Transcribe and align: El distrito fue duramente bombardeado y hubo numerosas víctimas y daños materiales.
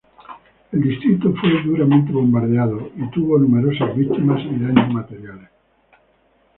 El 0.71 0.81
distrito 0.81 1.31
fue 1.35 1.61
duramente 1.63 2.11
bombardeado 2.11 2.89
y 2.97 3.19
hubo 3.19 3.37
numerosas 3.37 3.95
víctimas 3.95 4.41
y 4.49 4.57
daños 4.57 4.91
materiales. 4.91 5.49